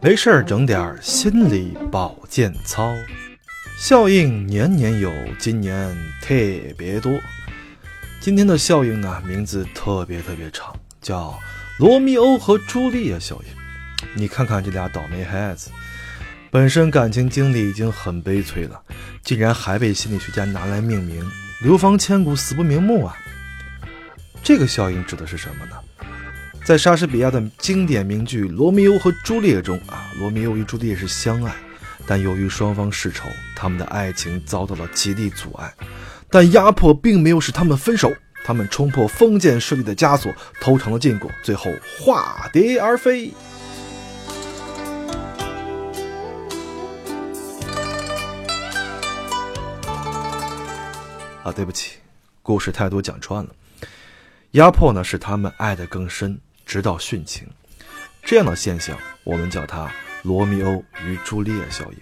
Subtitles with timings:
[0.00, 2.94] 没事儿整点心理保健操，
[3.78, 6.34] 效应年年有，今年特
[6.76, 7.12] 别多。
[8.20, 11.38] 今天的效应呢，名字特别特别长，叫
[11.78, 14.08] 罗密欧和朱丽叶效应。
[14.14, 15.70] 你看看这俩倒霉孩子，
[16.50, 18.80] 本身感情经历已经很悲催了，
[19.22, 21.24] 竟然还被心理学家拿来命名，
[21.62, 23.16] 流芳千古，死不瞑目啊！
[24.42, 25.76] 这个效应指的是什么呢？
[26.64, 31.52] 在莎士比亚的经典名剧《罗密欧和朱丽叶》中啊，罗密欧与朱丽叶是相爱，
[32.06, 35.74] 但由于双方世仇，他们的爱情遭到了极力阻碍。
[36.30, 38.12] 但压迫并没有使他们分手，
[38.44, 43.32] 他们冲破封建势力的枷锁，偷尝了禁果，最后化蝶而飞。
[51.42, 51.96] 啊，对不起，
[52.42, 53.50] 故事太多讲串了。
[54.52, 56.38] 压迫呢，使他们爱得更深。
[56.70, 57.48] 直到殉情，
[58.22, 59.90] 这样的现象我们叫它
[60.22, 61.98] “罗密欧与朱丽叶效应”。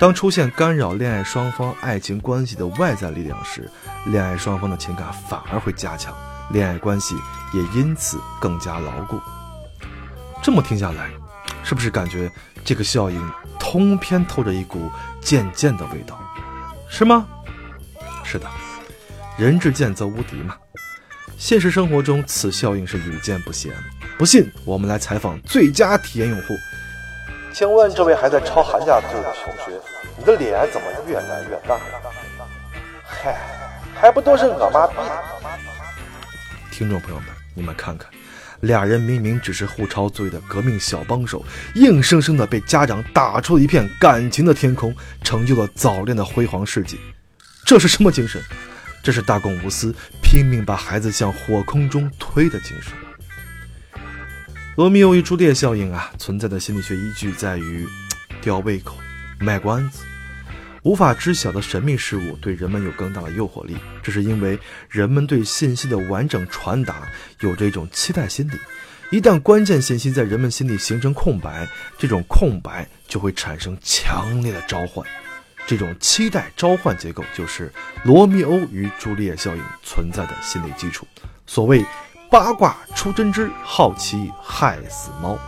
[0.00, 3.70] 当出现干扰恋爱双方爱情关系的外在力量时，
[4.06, 6.16] 恋爱双方的情感反而会加强，
[6.52, 7.16] 恋爱关系
[7.52, 9.20] 也因此更加牢固。
[10.42, 11.10] 这么听下来，
[11.62, 12.32] 是不是感觉
[12.64, 16.18] 这个效应通篇透着一股渐渐的味道？
[16.88, 17.28] 是吗？
[18.24, 18.48] 是的，
[19.36, 20.56] 人至贱则无敌嘛。
[21.42, 23.72] 现实生活中，此效应是屡见不鲜。
[24.16, 26.54] 不信，我们来采访最佳体验用户。
[27.52, 29.72] 请问这位还在抄寒假作业的同学，
[30.16, 31.76] 你的脸怎么越来越大？
[33.02, 33.36] 嗨，
[33.92, 35.22] 还不都是我妈逼的！
[36.70, 38.08] 听众朋友们，你们看看，
[38.60, 47.00] 俩人明明只是互抄作业的革命小帮手，硬生生的被家长打出了一片感情的天空，成就了早恋的辉煌事迹。
[47.66, 48.40] 这是什么精神？
[49.02, 52.92] 这是大公无私、拼命把孩子向火空中推的精神。
[54.76, 57.86] 罗密欧与朱丽叶效应啊，存在的心理学依据在于
[58.40, 58.96] 吊胃口、
[59.38, 60.04] 卖关子。
[60.82, 64.58] 无法知晓的神秘事物对人们有更大的诱惑力，这是因为
[64.88, 67.06] 人们对信息的完整传达
[67.40, 68.54] 有着一种期待心理。
[69.10, 71.68] 一旦关键信息在人们心里形成空白，
[71.98, 75.06] 这种空白就会产生强烈的召唤。
[75.66, 77.72] 这种期待召唤结构就是
[78.04, 81.06] 罗密欧与朱丽叶效应存在的心理基础。
[81.46, 81.84] 所谓
[82.30, 85.38] “八卦出真知，好奇害死猫”。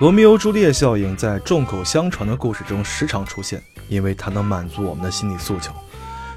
[0.00, 5.72] 罗密欧朱丽叶效应在众口相传的故事中时常出现，因为它能满足我们的心理诉求。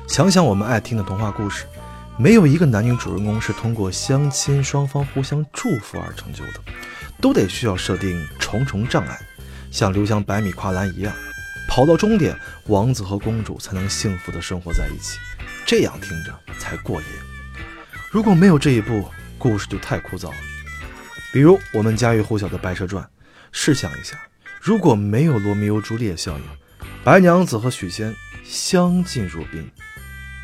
[0.07, 1.65] 想想我们爱听的童话故事，
[2.17, 6.53] 没有一个男女主人公是通过相亲双方互相祝福而成就的，
[7.21, 9.19] 都得需要设定重重障碍，
[9.71, 11.13] 像刘翔百米跨栏一样。
[11.73, 15.17] 跑到终点，王子和公主才能幸福的生活在一起，
[15.65, 17.07] 这样听着才过瘾。
[18.11, 20.35] 如果没有这一步，故事就太枯燥了。
[21.31, 23.01] 比如我们家喻户晓的《白蛇传》，
[23.53, 24.19] 试想一下，
[24.59, 26.43] 如果没有罗密欧朱丽叶效应，
[27.05, 29.71] 白娘子和许仙相敬如宾，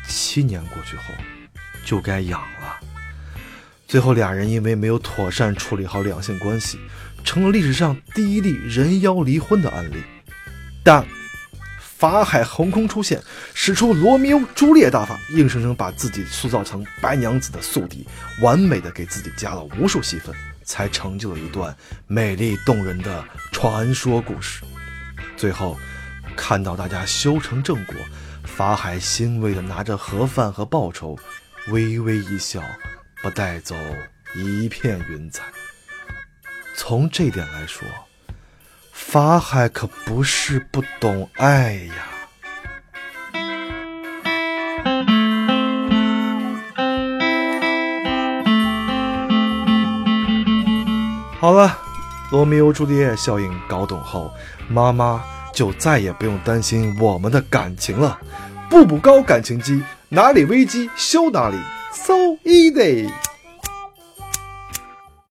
[0.08, 1.12] 七年过去后
[1.84, 2.80] 就该养了。
[3.86, 6.78] 最后俩人因为没有妥善处理好两性关系，
[7.22, 10.02] 成了历史上第一例人妖离婚的案例。
[10.82, 11.06] 但
[11.98, 13.20] 法海横空出现，
[13.54, 18.06] 使出罗密欧朱丽叶大法，硬生生把自己塑造成白娘子的宿敌，
[18.40, 20.32] 完美的给自己加了无数戏份，
[20.62, 21.76] 才成就了一段
[22.06, 24.62] 美丽动人的传说故事。
[25.36, 25.76] 最后，
[26.36, 27.96] 看到大家修成正果，
[28.44, 31.18] 法海欣慰的拿着盒饭和报酬，
[31.72, 32.62] 微微一笑，
[33.24, 33.74] 不带走
[34.36, 35.42] 一片云彩。
[36.76, 37.82] 从这点来说。
[39.10, 41.94] 法海可不是不懂爱呀。
[51.40, 51.78] 好了，
[52.30, 54.30] 罗密欧朱丽叶效应搞懂后，
[54.68, 58.18] 妈妈就再也不用担心我们的感情了。
[58.68, 61.56] 步步高感情机，哪里危机修哪里
[61.94, 62.12] ，so
[62.44, 63.10] easy。